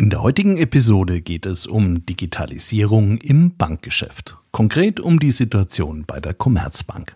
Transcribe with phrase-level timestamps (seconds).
[0.00, 4.38] In der heutigen Episode geht es um Digitalisierung im Bankgeschäft.
[4.50, 7.14] Konkret um die Situation bei der Commerzbank.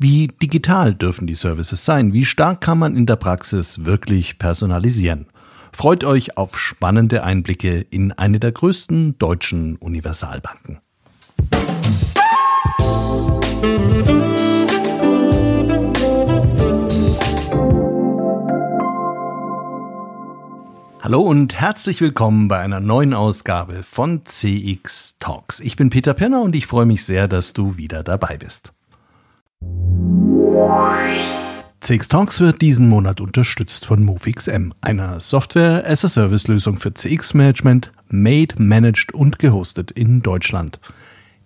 [0.00, 2.12] Wie digital dürfen die Services sein?
[2.12, 5.26] Wie stark kann man in der Praxis wirklich personalisieren?
[5.72, 10.80] Freut euch auf spannende Einblicke in eine der größten deutschen Universalbanken.
[13.62, 14.27] Musik
[21.00, 25.60] Hallo und herzlich willkommen bei einer neuen Ausgabe von CX Talks.
[25.60, 28.72] Ich bin Peter Penner und ich freue mich sehr, dass du wieder dabei bist.
[31.80, 39.38] CX Talks wird diesen Monat unterstützt von MoveXM, einer Software-as-a-Service-Lösung für CX-Management, made, managed und
[39.38, 40.80] gehostet in Deutschland.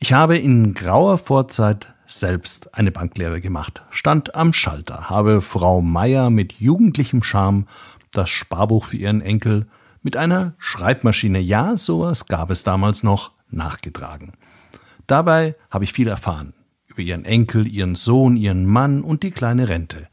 [0.00, 6.30] Ich habe in grauer Vorzeit selbst eine Banklehre gemacht, stand am Schalter, habe Frau Meier
[6.30, 7.66] mit jugendlichem Charme
[8.12, 9.66] das Sparbuch für ihren Enkel
[10.02, 14.34] mit einer Schreibmaschine, ja, sowas gab es damals noch, nachgetragen.
[15.08, 16.54] Dabei habe ich viel erfahren
[16.86, 20.06] über ihren Enkel, ihren Sohn, ihren Mann und die kleine Rente.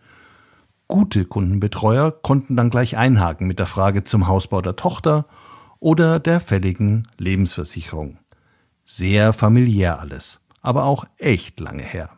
[0.88, 5.28] Gute Kundenbetreuer konnten dann gleich einhaken mit der Frage zum Hausbau der Tochter
[5.80, 8.18] oder der fälligen Lebensversicherung.
[8.86, 12.12] Sehr familiär alles, aber auch echt lange her.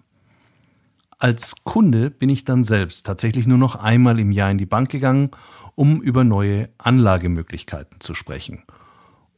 [1.18, 4.90] Als Kunde bin ich dann selbst tatsächlich nur noch einmal im Jahr in die Bank
[4.92, 5.32] gegangen,
[5.76, 8.64] um über neue Anlagemöglichkeiten zu sprechen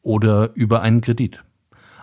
[0.02, 1.44] oder über einen Kredit.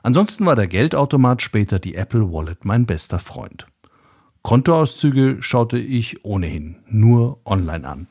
[0.02, 3.66] Ansonsten war der Geldautomat später die Apple Wallet mein bester Freund.
[4.42, 8.06] Kontoauszüge schaute ich ohnehin nur online an.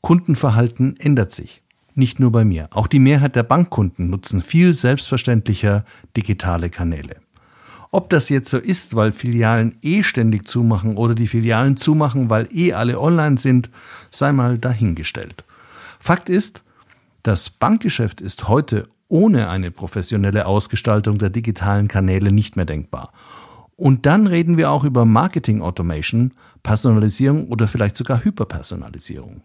[0.00, 1.62] Kundenverhalten ändert sich.
[1.98, 2.68] Nicht nur bei mir.
[2.70, 5.84] Auch die Mehrheit der Bankkunden nutzen viel selbstverständlicher
[6.16, 7.16] digitale Kanäle.
[7.90, 12.46] Ob das jetzt so ist, weil Filialen eh ständig zumachen oder die Filialen zumachen, weil
[12.54, 13.68] eh alle online sind,
[14.12, 15.42] sei mal dahingestellt.
[15.98, 16.62] Fakt ist,
[17.24, 23.12] das Bankgeschäft ist heute ohne eine professionelle Ausgestaltung der digitalen Kanäle nicht mehr denkbar.
[23.74, 26.32] Und dann reden wir auch über Marketing Automation,
[26.62, 29.42] Personalisierung oder vielleicht sogar Hyperpersonalisierung.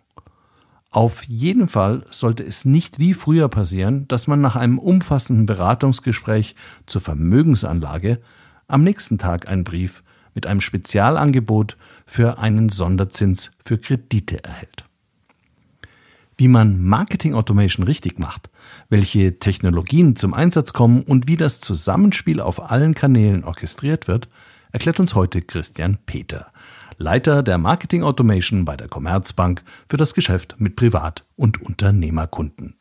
[0.93, 6.55] Auf jeden Fall sollte es nicht wie früher passieren, dass man nach einem umfassenden Beratungsgespräch
[6.85, 8.21] zur Vermögensanlage
[8.67, 10.03] am nächsten Tag einen Brief
[10.35, 14.85] mit einem Spezialangebot für einen Sonderzins für Kredite erhält.
[16.37, 18.51] Wie man Marketing Automation richtig macht,
[18.89, 24.29] welche Technologien zum Einsatz kommen und wie das Zusammenspiel auf allen Kanälen orchestriert wird,
[24.71, 26.52] erklärt uns heute Christian Peter.
[27.03, 32.75] Leiter der Marketing Automation bei der Commerzbank für das Geschäft mit Privat- und Unternehmerkunden.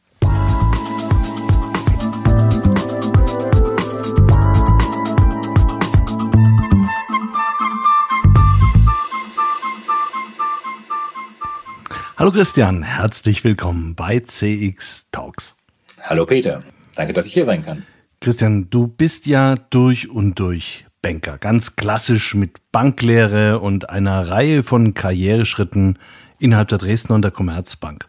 [12.16, 15.56] Hallo Christian, herzlich willkommen bei CX Talks.
[16.00, 16.62] Hallo Peter,
[16.94, 17.84] danke, dass ich hier sein kann.
[18.20, 21.36] Christian, du bist ja durch und durch Banker.
[21.36, 25.98] Ganz klassisch mit Banklehre und einer Reihe von Karriereschritten
[26.38, 28.06] innerhalb der Dresdner und der Commerzbank.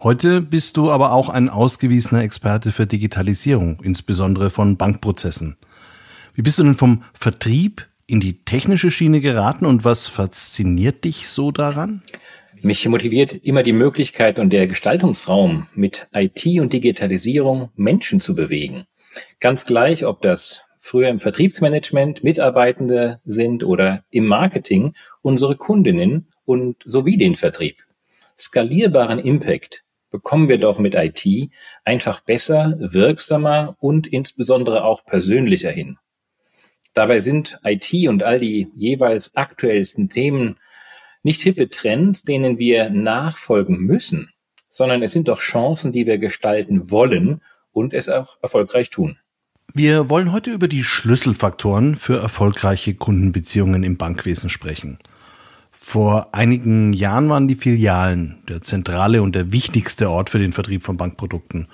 [0.00, 5.56] Heute bist du aber auch ein ausgewiesener Experte für Digitalisierung, insbesondere von Bankprozessen.
[6.34, 11.28] Wie bist du denn vom Vertrieb in die technische Schiene geraten und was fasziniert dich
[11.28, 12.02] so daran?
[12.62, 18.84] Mich motiviert immer die Möglichkeit und der Gestaltungsraum, mit IT und Digitalisierung Menschen zu bewegen.
[19.40, 26.76] Ganz gleich, ob das früher im Vertriebsmanagement Mitarbeitende sind oder im Marketing unsere Kundinnen und
[26.84, 27.76] sowie den Vertrieb.
[28.38, 31.50] Skalierbaren Impact bekommen wir doch mit IT
[31.84, 35.98] einfach besser, wirksamer und insbesondere auch persönlicher hin.
[36.94, 40.56] Dabei sind IT und all die jeweils aktuellsten Themen
[41.22, 44.32] nicht hippe Trends, denen wir nachfolgen müssen,
[44.68, 47.42] sondern es sind doch Chancen, die wir gestalten wollen
[47.72, 49.18] und es auch erfolgreich tun.
[49.74, 54.98] Wir wollen heute über die Schlüsselfaktoren für erfolgreiche Kundenbeziehungen im Bankwesen sprechen.
[55.72, 60.82] Vor einigen Jahren waren die Filialen der zentrale und der wichtigste Ort für den Vertrieb
[60.82, 61.68] von Bankprodukten.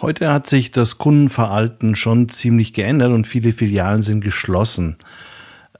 [0.00, 4.96] Heute hat sich das Kundenverhalten schon ziemlich geändert und viele Filialen sind geschlossen.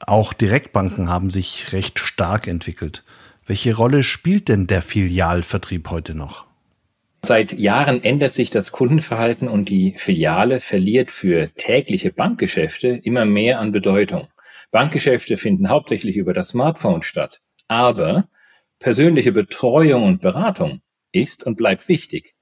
[0.00, 3.04] Auch Direktbanken haben sich recht stark entwickelt.
[3.46, 6.46] Welche Rolle spielt denn der Filialvertrieb heute noch?
[7.24, 13.60] Seit Jahren ändert sich das Kundenverhalten und die Filiale verliert für tägliche Bankgeschäfte immer mehr
[13.60, 14.26] an Bedeutung.
[14.72, 17.40] Bankgeschäfte finden hauptsächlich über das Smartphone statt.
[17.68, 18.28] Aber
[18.80, 20.80] persönliche Betreuung und Beratung
[21.12, 22.34] ist und bleibt wichtig.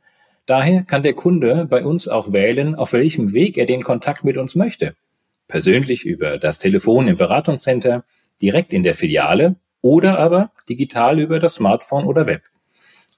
[0.47, 4.38] Daher kann der Kunde bei uns auch wählen, auf welchem Weg er den Kontakt mit
[4.38, 4.97] uns möchte.
[5.47, 8.05] Persönlich über das Telefon im Beratungscenter,
[8.41, 12.44] direkt in der Filiale oder aber digital über das Smartphone oder Web.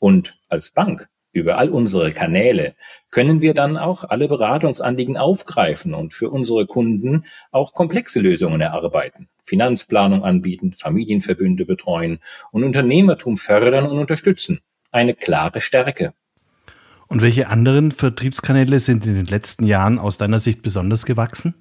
[0.01, 2.75] Und als Bank über all unsere Kanäle
[3.11, 9.29] können wir dann auch alle Beratungsanliegen aufgreifen und für unsere Kunden auch komplexe Lösungen erarbeiten,
[9.43, 12.19] Finanzplanung anbieten, Familienverbünde betreuen
[12.51, 14.61] und Unternehmertum fördern und unterstützen.
[14.91, 16.13] Eine klare Stärke.
[17.09, 21.55] Und welche anderen Vertriebskanäle sind in den letzten Jahren aus deiner Sicht besonders gewachsen?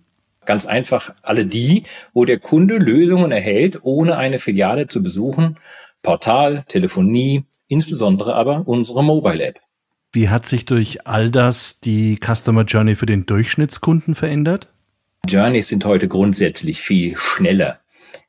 [0.45, 1.83] Ganz einfach alle die,
[2.13, 5.57] wo der Kunde Lösungen erhält, ohne eine Filiale zu besuchen.
[6.01, 9.59] Portal, Telefonie, insbesondere aber unsere Mobile App.
[10.11, 14.67] Wie hat sich durch all das die Customer Journey für den Durchschnittskunden verändert?
[15.25, 17.79] Journeys sind heute grundsätzlich viel schneller.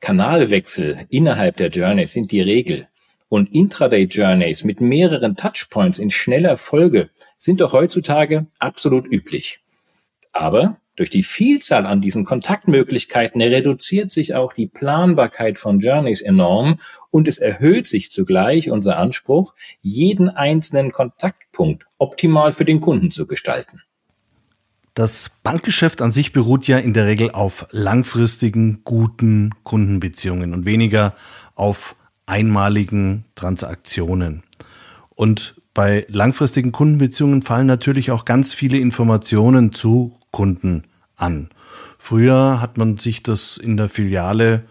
[0.01, 2.87] Kanalwechsel innerhalb der Journey sind die Regel
[3.29, 9.59] und Intraday-Journeys mit mehreren Touchpoints in schneller Folge sind doch heutzutage absolut üblich.
[10.33, 16.81] Aber durch die Vielzahl an diesen Kontaktmöglichkeiten reduziert sich auch die Planbarkeit von Journeys enorm
[17.11, 23.27] und es erhöht sich zugleich unser Anspruch, jeden einzelnen Kontaktpunkt optimal für den Kunden zu
[23.27, 23.81] gestalten.
[24.95, 31.15] Das Bankgeschäft an sich beruht ja in der Regel auf langfristigen, guten Kundenbeziehungen und weniger
[31.55, 31.97] auf
[32.27, 34.43] einmaligen Transaktionen.
[35.15, 40.85] Und bei langfristigen Kundenbeziehungen fallen natürlich auch ganz viele Informationen zu Kunden
[41.17, 41.51] an.
[41.99, 44.65] Früher hat man sich das in der Filiale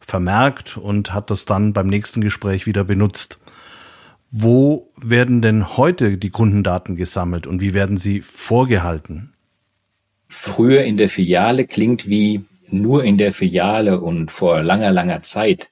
[0.00, 3.38] vermerkt und hat das dann beim nächsten Gespräch wieder benutzt.
[4.30, 9.34] Wo werden denn heute die Kundendaten gesammelt und wie werden sie vorgehalten?
[10.28, 15.70] Früher in der Filiale klingt wie nur in der Filiale und vor langer, langer Zeit.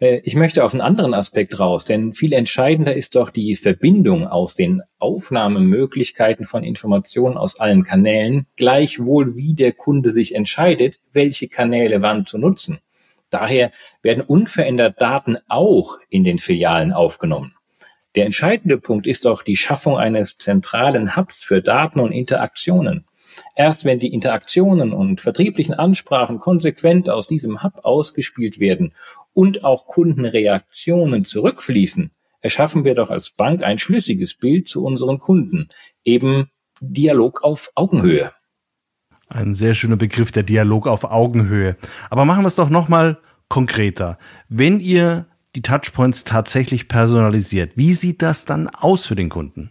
[0.00, 4.26] Äh, ich möchte auf einen anderen Aspekt raus, denn viel entscheidender ist doch die Verbindung
[4.26, 11.48] aus den Aufnahmemöglichkeiten von Informationen aus allen Kanälen, gleichwohl wie der Kunde sich entscheidet, welche
[11.48, 12.80] Kanäle wann zu nutzen.
[13.30, 13.70] Daher
[14.02, 17.54] werden unverändert Daten auch in den Filialen aufgenommen.
[18.16, 23.04] Der entscheidende Punkt ist doch die Schaffung eines zentralen Hubs für Daten und Interaktionen.
[23.56, 28.94] Erst wenn die Interaktionen und vertrieblichen Ansprachen konsequent aus diesem Hub ausgespielt werden
[29.32, 32.10] und auch Kundenreaktionen zurückfließen,
[32.40, 35.68] erschaffen wir doch als Bank ein schlüssiges Bild zu unseren Kunden,
[36.04, 36.50] eben
[36.80, 38.32] Dialog auf Augenhöhe.
[39.28, 41.76] Ein sehr schöner Begriff, der Dialog auf Augenhöhe.
[42.08, 43.18] Aber machen wir es doch nochmal
[43.48, 44.18] konkreter.
[44.48, 49.70] Wenn ihr die Touchpoints tatsächlich personalisiert, wie sieht das dann aus für den Kunden?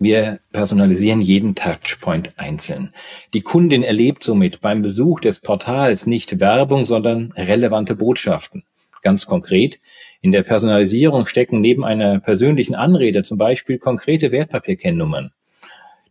[0.00, 2.90] Wir personalisieren jeden Touchpoint einzeln.
[3.34, 8.62] Die Kundin erlebt somit beim Besuch des Portals nicht Werbung, sondern relevante Botschaften.
[9.02, 9.80] Ganz konkret,
[10.20, 15.32] in der Personalisierung stecken neben einer persönlichen Anrede zum Beispiel konkrete Wertpapierkennnummern.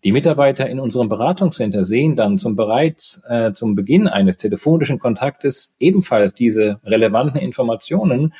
[0.03, 5.73] Die Mitarbeiter in unserem Beratungscenter sehen dann zum bereits äh, zum Beginn eines telefonischen Kontaktes
[5.79, 8.33] ebenfalls diese relevanten Informationen.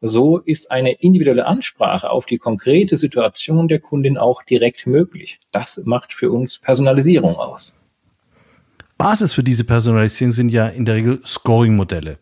[0.00, 5.40] So ist eine individuelle Ansprache auf die konkrete Situation der Kundin auch direkt möglich.
[5.50, 7.74] Das macht für uns Personalisierung aus.
[8.96, 12.18] Basis für diese Personalisierung sind ja in der Regel Scoring-Modelle.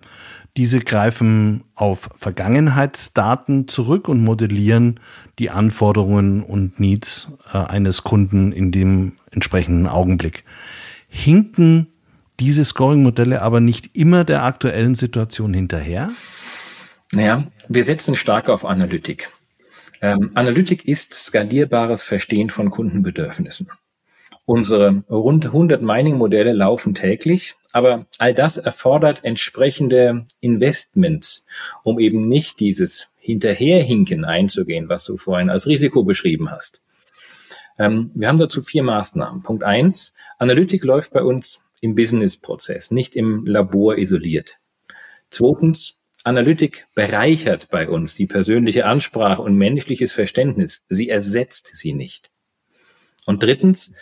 [0.56, 4.98] Diese greifen auf Vergangenheitsdaten zurück und modellieren
[5.38, 10.44] die Anforderungen und Needs äh, eines Kunden in dem entsprechenden Augenblick.
[11.08, 11.88] Hinken
[12.40, 16.10] diese Scoring-Modelle aber nicht immer der aktuellen Situation hinterher?
[17.12, 19.30] Naja, wir setzen stark auf Analytik.
[20.02, 23.70] Ähm, Analytik ist skalierbares Verstehen von Kundenbedürfnissen.
[24.44, 31.44] Unsere rund 100 Mining-Modelle laufen täglich, aber all das erfordert entsprechende Investments,
[31.82, 36.82] um eben nicht dieses Hinterherhinken einzugehen, was du vorhin als Risiko beschrieben hast.
[37.78, 39.42] Ähm, wir haben dazu vier Maßnahmen.
[39.42, 44.58] Punkt eins: Analytik läuft bei uns im Business-Prozess, nicht im Labor isoliert.
[45.30, 50.84] Zweitens, Analytik bereichert bei uns die persönliche Ansprache und menschliches Verständnis.
[50.88, 52.30] Sie ersetzt sie nicht.
[53.26, 53.92] Und drittens,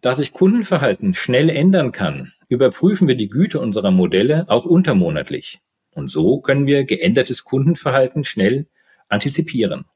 [0.00, 5.60] da sich Kundenverhalten schnell ändern kann, überprüfen wir die Güte unserer Modelle auch untermonatlich.
[5.90, 8.68] Und so können wir geändertes Kundenverhalten schnell
[9.08, 9.86] antizipieren.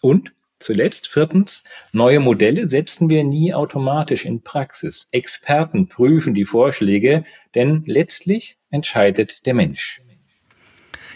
[0.00, 5.06] Und zuletzt viertens, neue Modelle setzen wir nie automatisch in Praxis.
[5.12, 10.00] Experten prüfen die Vorschläge, denn letztlich entscheidet der Mensch.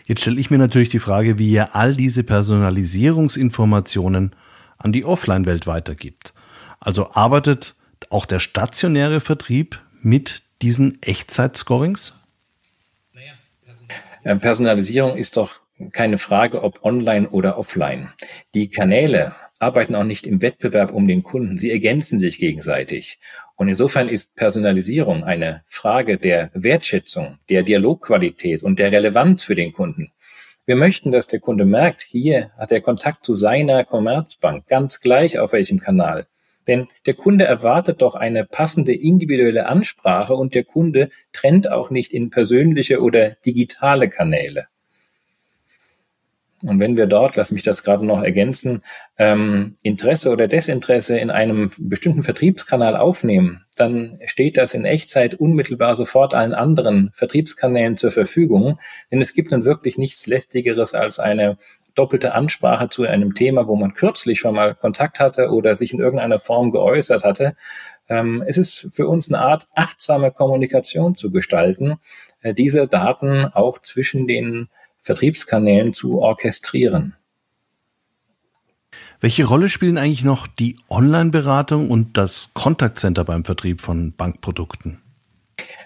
[0.09, 4.35] Jetzt stelle ich mir natürlich die Frage, wie ihr all diese Personalisierungsinformationen
[4.79, 6.33] an die Offline-Welt weitergibt.
[6.81, 7.75] Also arbeitet
[8.09, 12.19] auch der stationäre Vertrieb mit diesen Echtzeit-Scorings?
[14.41, 15.61] Personalisierung ist doch
[15.93, 18.09] keine Frage, ob online oder offline.
[18.55, 21.59] Die Kanäle arbeiten auch nicht im Wettbewerb um den Kunden.
[21.59, 23.19] Sie ergänzen sich gegenseitig.
[23.57, 29.73] Und insofern ist Personalisierung eine Frage der Wertschätzung, der Dialogqualität und der Relevanz für den
[29.73, 30.13] Kunden.
[30.65, 35.39] Wir möchten, dass der Kunde merkt, hier hat er Kontakt zu seiner Commerzbank, ganz gleich
[35.39, 36.27] auf welchem Kanal.
[36.69, 42.13] Denn der Kunde erwartet doch eine passende individuelle Ansprache und der Kunde trennt auch nicht
[42.13, 44.67] in persönliche oder digitale Kanäle.
[46.63, 48.83] Und wenn wir dort, lass mich das gerade noch ergänzen,
[49.17, 55.95] ähm, Interesse oder Desinteresse in einem bestimmten Vertriebskanal aufnehmen, dann steht das in Echtzeit unmittelbar
[55.95, 58.81] sofort allen anderen Vertriebskanälen zur Verfügung.
[59.13, 61.59] Denn es gibt nun wirklich nichts Lästigeres als eine
[61.95, 66.01] doppelte Ansprache zu einem Thema, wo man kürzlich schon mal Kontakt hatte oder sich in
[66.01, 67.55] irgendeiner Form geäußert hatte.
[68.09, 71.99] Ähm, es ist für uns eine Art achtsame Kommunikation zu gestalten,
[72.41, 74.69] äh, diese Daten auch zwischen den
[75.09, 77.15] Vertriebskanälen zu orchestrieren.
[79.21, 85.01] Welche Rolle spielen eigentlich noch die Online-Beratung und das Kontaktcenter beim Vertrieb von Bankprodukten?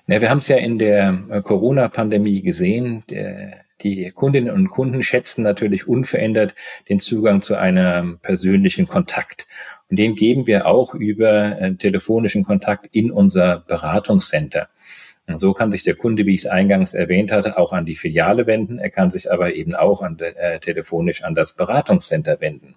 [0.09, 3.05] Ja, wir haben es ja in der äh, Corona-Pandemie gesehen.
[3.11, 6.57] Der, die Kundinnen und Kunden schätzen natürlich unverändert
[6.88, 9.47] den Zugang zu einem persönlichen Kontakt.
[9.88, 14.69] Und den geben wir auch über äh, telefonischen Kontakt in unser Beratungscenter.
[15.39, 18.47] So kann sich der Kunde, wie ich es eingangs erwähnt hatte, auch an die Filiale
[18.47, 18.79] wenden.
[18.79, 22.77] Er kann sich aber eben auch an, äh, telefonisch an das Beratungscenter wenden.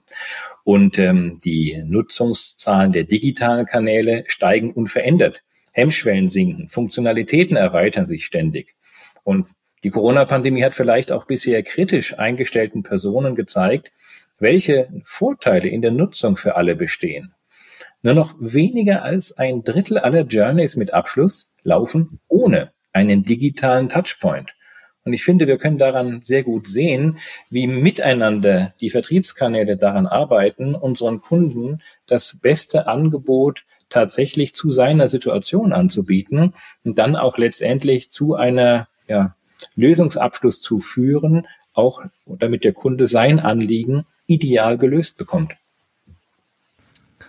[0.63, 5.43] Und ähm, die Nutzungszahlen der digitalen Kanäle steigen unverändert.
[5.75, 8.75] Hemmschwellen sinken, Funktionalitäten erweitern sich ständig.
[9.23, 9.47] Und
[9.83, 13.91] die Corona-Pandemie hat vielleicht auch bisher kritisch eingestellten Personen gezeigt,
[14.39, 17.34] welche Vorteile in der Nutzung für alle bestehen.
[18.05, 24.53] Nur noch weniger als ein Drittel aller Journeys mit Abschluss laufen ohne einen digitalen Touchpoint.
[25.05, 27.17] Und ich finde, wir können daran sehr gut sehen,
[27.49, 35.73] wie miteinander die Vertriebskanäle daran arbeiten, unseren Kunden das beste Angebot tatsächlich zu seiner Situation
[35.73, 39.35] anzubieten und dann auch letztendlich zu einer ja,
[39.75, 45.55] Lösungsabschluss zu führen, auch damit der Kunde sein Anliegen ideal gelöst bekommt.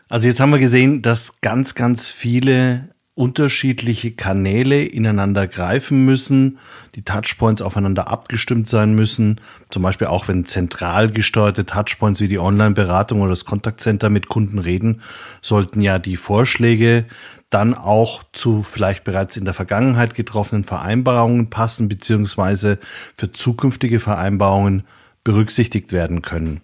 [0.08, 6.58] Also jetzt haben wir gesehen, dass ganz, ganz viele unterschiedliche Kanäle ineinander greifen müssen,
[6.94, 9.40] die Touchpoints aufeinander abgestimmt sein müssen.
[9.70, 14.58] Zum Beispiel auch wenn zentral gesteuerte Touchpoints wie die Online-Beratung oder das Kontaktcenter mit Kunden
[14.58, 15.00] reden,
[15.40, 17.06] sollten ja die Vorschläge
[17.48, 22.78] dann auch zu vielleicht bereits in der Vergangenheit getroffenen Vereinbarungen passen, beziehungsweise
[23.14, 24.84] für zukünftige Vereinbarungen
[25.24, 26.60] berücksichtigt werden können.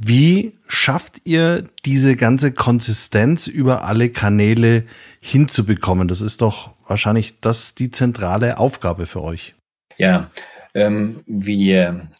[0.00, 4.84] Wie schafft ihr diese ganze Konsistenz über alle Kanäle
[5.20, 6.06] hinzubekommen?
[6.06, 9.56] Das ist doch wahrscheinlich das die zentrale Aufgabe für euch.
[9.96, 10.30] Ja,
[10.74, 12.10] ähm, wir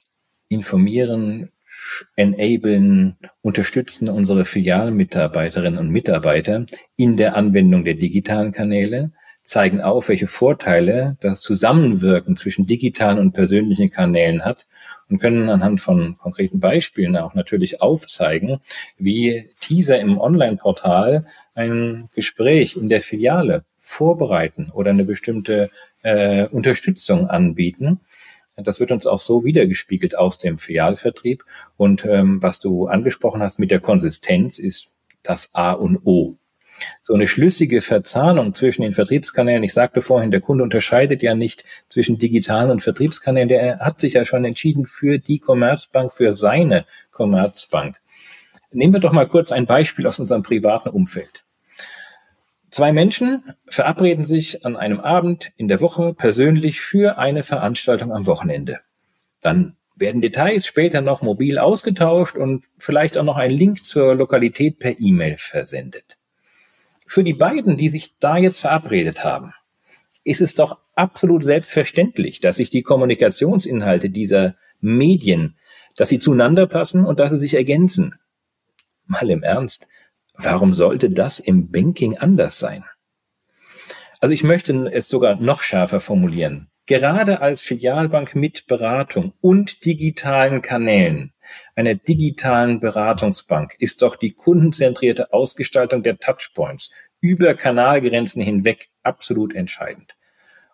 [0.49, 1.51] informieren,
[2.17, 6.67] enablen, unterstützen unsere Filialmitarbeiterinnen und Mitarbeiter
[6.97, 9.13] in der Anwendung der digitalen Kanäle,
[9.45, 14.67] zeigen auf, welche Vorteile das Zusammenwirken zwischen digitalen und persönlichen Kanälen hat
[15.09, 18.61] und können anhand von konkreten Beispielen auch natürlich aufzeigen,
[18.99, 25.71] wie Teaser im Online-Portal ein Gespräch in der Filiale vorbereiten oder eine bestimmte
[26.03, 28.01] äh, Unterstützung anbieten.
[28.57, 31.45] Das wird uns auch so wiedergespiegelt aus dem Filialvertrieb.
[31.77, 36.37] Und ähm, was du angesprochen hast mit der Konsistenz ist das A und O
[37.03, 39.63] so eine schlüssige Verzahnung zwischen den Vertriebskanälen.
[39.63, 43.49] Ich sagte vorhin, der Kunde unterscheidet ja nicht zwischen digitalen und Vertriebskanälen.
[43.49, 48.01] Der hat sich ja schon entschieden für die Commerzbank, für seine Commerzbank.
[48.71, 51.45] Nehmen wir doch mal kurz ein Beispiel aus unserem privaten Umfeld.
[52.71, 58.27] Zwei Menschen verabreden sich an einem Abend in der Woche persönlich für eine Veranstaltung am
[58.27, 58.81] Wochenende.
[59.41, 64.79] Dann werden Details später noch mobil ausgetauscht und vielleicht auch noch ein Link zur Lokalität
[64.79, 66.18] per E-Mail versendet.
[67.09, 69.55] Für die beiden, die sich da jetzt verabredet haben,
[70.25, 75.57] ist es doch absolut selbstverständlich, dass sich die Kommunikationsinhalte dieser Medien,
[75.97, 78.17] dass sie zueinander passen und dass sie sich ergänzen.
[79.07, 79.89] Mal im Ernst.
[80.35, 82.85] Warum sollte das im Banking anders sein?
[84.21, 86.69] Also ich möchte es sogar noch schärfer formulieren.
[86.85, 91.33] Gerade als Filialbank mit Beratung und digitalen Kanälen,
[91.75, 96.91] einer digitalen Beratungsbank, ist doch die kundenzentrierte Ausgestaltung der Touchpoints
[97.21, 100.17] über Kanalgrenzen hinweg absolut entscheidend.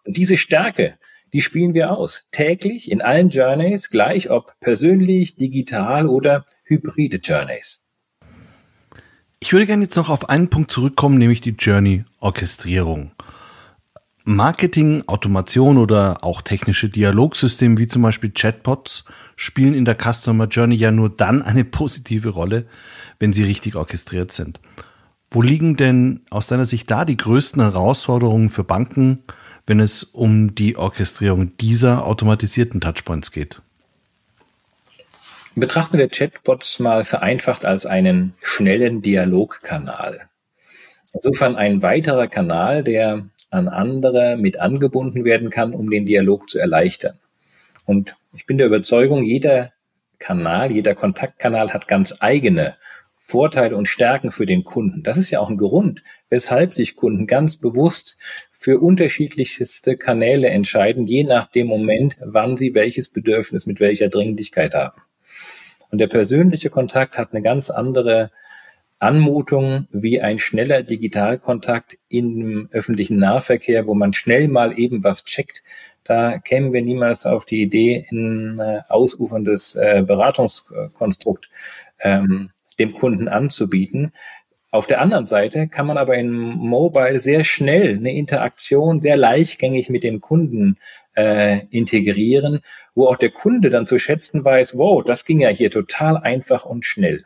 [0.05, 0.99] Und diese Stärke,
[1.33, 2.25] die spielen wir aus.
[2.31, 7.83] Täglich in allen Journeys, gleich ob persönlich, digital oder hybride Journeys.
[9.41, 13.13] Ich würde gerne jetzt noch auf einen Punkt zurückkommen, nämlich die Journey-Orchestrierung.
[14.27, 19.05] Marketing, Automation oder auch technische Dialogsysteme wie zum Beispiel Chatbots
[19.37, 22.65] spielen in der Customer Journey ja nur dann eine positive Rolle,
[23.19, 24.61] wenn sie richtig orchestriert sind.
[25.31, 29.25] Wo liegen denn aus deiner Sicht da die größten Herausforderungen für Banken,
[29.67, 33.61] wenn es um die Orchestrierung dieser automatisierten Touchpoints geht?
[35.55, 40.29] Betrachten wir Chatbots mal vereinfacht als einen schnellen Dialogkanal.
[41.13, 46.59] Insofern ein weiterer Kanal, der an andere mit angebunden werden kann, um den Dialog zu
[46.59, 47.19] erleichtern.
[47.87, 49.73] Und ich bin der Überzeugung, jeder
[50.19, 52.77] Kanal, jeder Kontaktkanal hat ganz eigene
[53.27, 55.03] Vorteile und Stärken für den Kunden.
[55.03, 58.17] Das ist ja auch ein Grund, weshalb sich Kunden ganz bewusst
[58.53, 64.75] für unterschiedlichste Kanäle entscheiden, je nach dem Moment, wann sie welches Bedürfnis mit welcher Dringlichkeit
[64.75, 65.01] haben.
[65.91, 68.31] Und der persönliche Kontakt hat eine ganz andere
[69.05, 75.63] Anmutung wie ein schneller Digitalkontakt im öffentlichen Nahverkehr, wo man schnell mal eben was checkt.
[76.05, 81.49] Da kämen wir niemals auf die Idee, ein äh, ausuferndes äh, Beratungskonstrukt
[82.01, 84.13] ähm, dem Kunden anzubieten.
[84.71, 89.89] Auf der anderen Seite kann man aber in Mobile sehr schnell eine Interaktion sehr leichtgängig
[89.89, 90.79] mit dem Kunden
[91.15, 92.61] äh, integrieren,
[92.95, 96.65] wo auch der Kunde dann zu schätzen weiß, wow, das ging ja hier total einfach
[96.65, 97.25] und schnell.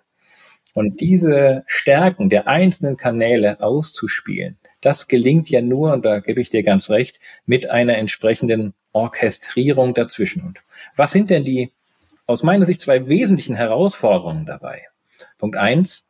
[0.75, 6.50] Und diese Stärken der einzelnen Kanäle auszuspielen, das gelingt ja nur, und da gebe ich
[6.50, 10.43] dir ganz recht, mit einer entsprechenden Orchestrierung dazwischen.
[10.43, 10.62] Und
[10.95, 11.73] was sind denn die
[12.26, 14.86] aus meiner Sicht zwei wesentlichen Herausforderungen dabei?
[15.38, 16.06] Punkt eins,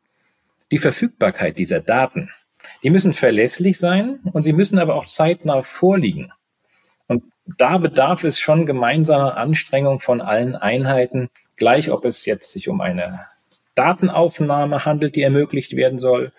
[0.70, 2.30] die Verfügbarkeit dieser Daten.
[2.82, 6.32] Die müssen verlässlich sein und sie müssen aber auch zeitnah vorliegen.
[7.06, 12.68] Und da bedarf es schon gemeinsamer Anstrengung von allen Einheiten, gleich ob es jetzt sich
[12.68, 13.20] um eine
[13.78, 16.32] Datenaufnahme handelt, die ermöglicht werden soll.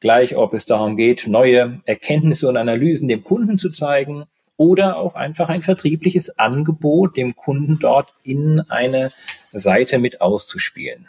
[0.00, 4.24] Gleich, ob es darum geht, neue Erkenntnisse und Analysen dem Kunden zu zeigen
[4.56, 9.10] oder auch einfach ein vertriebliches Angebot dem Kunden dort in eine
[9.52, 11.08] Seite mit auszuspielen.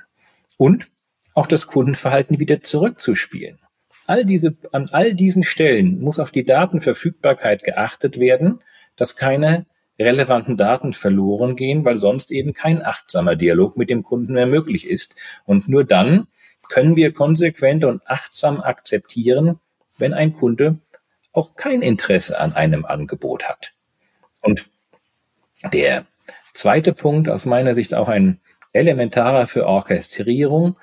[0.58, 0.92] Und
[1.34, 3.60] auch das Kundenverhalten wieder zurückzuspielen.
[4.06, 8.60] All diese, an all diesen Stellen muss auf die Datenverfügbarkeit geachtet werden,
[8.96, 9.66] dass keine
[10.00, 14.88] relevanten Daten verloren gehen, weil sonst eben kein achtsamer Dialog mit dem Kunden mehr möglich
[14.88, 15.16] ist.
[15.46, 16.28] Und nur dann
[16.70, 19.60] können wir konsequent und achtsam akzeptieren,
[19.98, 20.80] wenn ein Kunde
[21.32, 23.74] auch kein Interesse an einem Angebot hat.
[24.42, 24.70] Und
[25.72, 26.06] der
[26.54, 28.40] zweite Punkt, aus meiner Sicht auch ein
[28.74, 30.78] elementarer für Orchestrierung.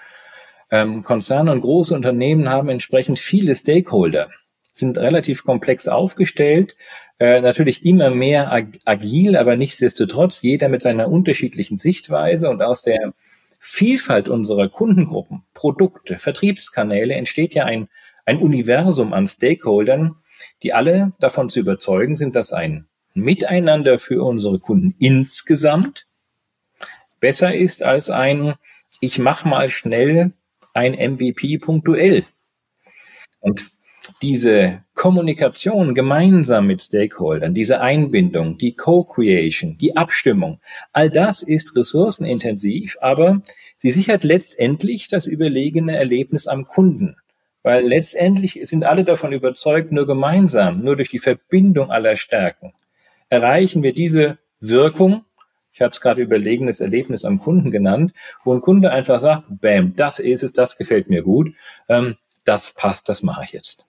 [0.70, 4.30] Ähm, Konzerne und große Unternehmen haben entsprechend viele Stakeholder,
[4.72, 6.76] sind relativ komplex aufgestellt,
[7.20, 12.82] äh, natürlich immer mehr ag agil, aber nichtsdestotrotz jeder mit seiner unterschiedlichen Sichtweise und aus
[12.82, 13.14] der
[13.60, 17.88] Vielfalt unserer Kundengruppen, Produkte, Vertriebskanäle entsteht ja ein,
[18.24, 20.16] ein Universum an Stakeholdern,
[20.62, 26.06] die alle davon zu überzeugen sind, dass ein Miteinander für unsere Kunden insgesamt
[27.20, 28.54] besser ist als ein
[29.00, 30.32] ich mach mal schnell
[30.74, 32.24] ein MVP punktuell.
[33.40, 33.70] Und
[34.22, 40.60] diese Kommunikation gemeinsam mit Stakeholdern, diese Einbindung, die Co-Creation, die Abstimmung,
[40.92, 43.40] all das ist ressourcenintensiv, aber
[43.78, 47.16] sie sichert letztendlich das überlegene Erlebnis am Kunden.
[47.62, 52.74] Weil letztendlich sind alle davon überzeugt, nur gemeinsam, nur durch die Verbindung aller Stärken
[53.30, 55.24] erreichen wir diese Wirkung,
[55.72, 58.12] ich habe es gerade überlegenes Erlebnis am Kunden genannt,
[58.44, 61.54] wo ein Kunde einfach sagt, bam, das ist es, das gefällt mir gut,
[61.88, 63.86] ähm, das passt, das mache ich jetzt.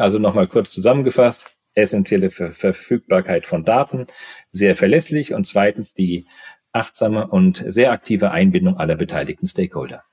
[0.00, 4.06] Also nochmal kurz zusammengefasst, essentielle Ver Verfügbarkeit von Daten,
[4.52, 5.34] sehr verlässlich.
[5.34, 6.26] Und zweitens die
[6.72, 10.04] achtsame und sehr aktive Einbindung aller beteiligten Stakeholder.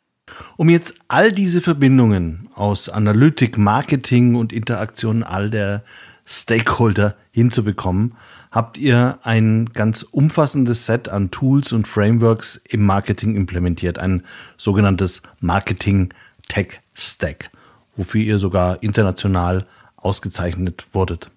[0.58, 5.84] Um jetzt all diese Verbindungen aus Analytik, Marketing und Interaktion all der
[6.26, 8.16] Stakeholder hinzubekommen,
[8.50, 14.24] habt ihr ein ganz umfassendes Set an Tools und Frameworks im Marketing implementiert, ein
[14.58, 16.12] sogenanntes Marketing
[16.48, 17.52] Tech Stack,
[17.96, 19.68] wofür ihr sogar international
[20.06, 21.30] ausgezeichnet wurdet.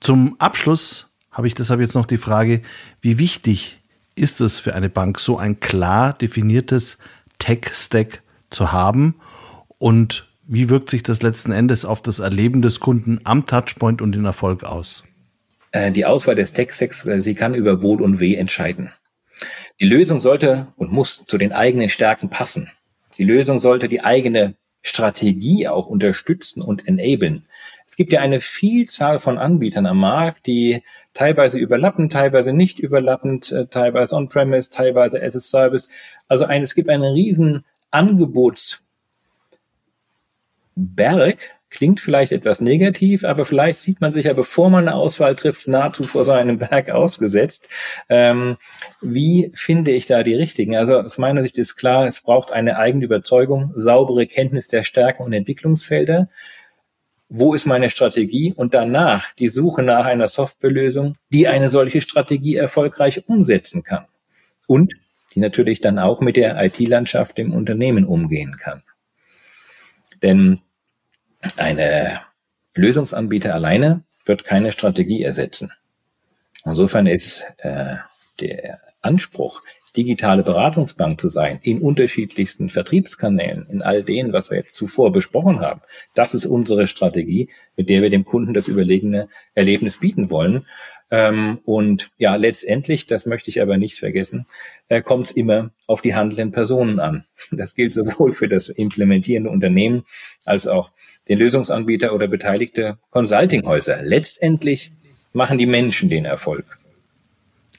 [0.00, 2.62] Zum Abschluss habe ich deshalb jetzt noch die Frage,
[3.00, 3.78] wie wichtig
[4.16, 6.98] ist es für eine Bank, so ein klar definiertes
[7.38, 9.16] Tech-Stack zu haben
[9.78, 14.14] Und wie wirkt sich das letzten Endes auf das Erleben des Kunden am Touchpoint und
[14.14, 15.04] den Erfolg aus?
[15.72, 18.92] Äh, die Auswahl des Tech-Stacks, äh, sie kann über Wohl und Weh entscheiden.
[19.80, 22.70] Die Lösung sollte und muss zu den eigenen Stärken passen.
[23.18, 27.44] Die Lösung sollte die eigene Strategie auch unterstützen und enablen.
[27.86, 33.52] Es gibt ja eine Vielzahl von Anbietern am Markt, die teilweise überlappen, teilweise nicht überlappend,
[33.52, 35.88] äh, teilweise on-premise, teilweise as a service.
[36.28, 38.82] Also ein, es gibt einen riesen Angebotsberg,
[41.74, 45.66] klingt vielleicht etwas negativ, aber vielleicht sieht man sich ja, bevor man eine Auswahl trifft,
[45.68, 47.68] nahezu vor so einem Berg ausgesetzt.
[48.08, 48.56] Ähm,
[49.02, 50.76] wie finde ich da die richtigen?
[50.76, 55.24] Also aus meiner Sicht ist klar, es braucht eine eigene Überzeugung, saubere Kenntnis der Stärken
[55.24, 56.28] und Entwicklungsfelder.
[57.36, 58.54] Wo ist meine Strategie?
[58.54, 64.06] Und danach die Suche nach einer Softwarelösung, die eine solche Strategie erfolgreich umsetzen kann.
[64.68, 64.94] Und
[65.34, 68.84] die natürlich dann auch mit der IT-Landschaft im Unternehmen umgehen kann.
[70.22, 70.60] Denn
[71.56, 72.20] eine
[72.76, 75.72] Lösungsanbieter alleine wird keine Strategie ersetzen.
[76.64, 77.96] Insofern ist äh,
[78.38, 79.60] der Anspruch,
[79.96, 85.60] digitale Beratungsbank zu sein, in unterschiedlichsten Vertriebskanälen, in all denen, was wir jetzt zuvor besprochen
[85.60, 85.80] haben.
[86.14, 90.66] Das ist unsere Strategie, mit der wir dem Kunden das überlegene Erlebnis bieten wollen.
[91.10, 94.46] Ähm, und ja, letztendlich, das möchte ich aber nicht vergessen,
[94.88, 97.24] äh, kommt es immer auf die handelnden Personen an.
[97.50, 100.04] Das gilt sowohl für das implementierende Unternehmen
[100.44, 100.90] als auch
[101.28, 104.02] den Lösungsanbieter oder beteiligte Consultinghäuser.
[104.02, 104.92] Letztendlich
[105.32, 106.78] machen die Menschen den Erfolg.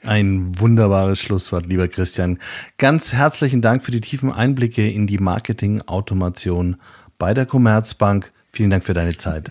[0.06, 2.38] Ein wunderbares Schlusswort, lieber Christian.
[2.78, 6.76] Ganz herzlichen Dank für die tiefen Einblicke in die Marketing-Automation
[7.18, 8.32] bei der Commerzbank.
[8.52, 9.50] Vielen Dank für deine Zeit.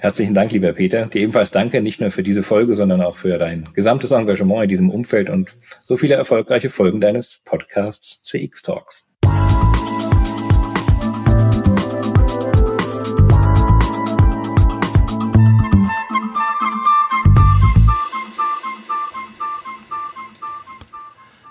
[0.00, 1.06] Herzlichen Dank, lieber Peter.
[1.06, 4.68] Dir ebenfalls danke, nicht nur für diese Folge, sondern auch für dein gesamtes Engagement in
[4.68, 9.07] diesem Umfeld und so viele erfolgreiche Folgen deines Podcasts CX Talks.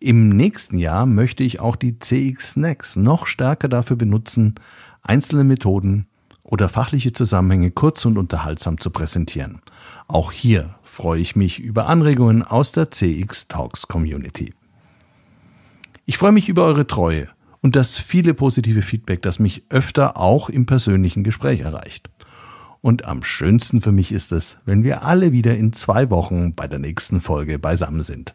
[0.00, 4.54] Im nächsten Jahr möchte ich auch die CX Snacks noch stärker dafür benutzen,
[5.02, 6.06] einzelne Methoden
[6.42, 9.62] oder fachliche Zusammenhänge kurz und unterhaltsam zu präsentieren.
[10.06, 14.52] Auch hier freue ich mich über Anregungen aus der CX Talks Community.
[16.04, 17.28] Ich freue mich über eure Treue
[17.62, 22.10] und das viele positive Feedback, das mich öfter auch im persönlichen Gespräch erreicht.
[22.82, 26.68] Und am schönsten für mich ist es, wenn wir alle wieder in zwei Wochen bei
[26.68, 28.34] der nächsten Folge beisammen sind.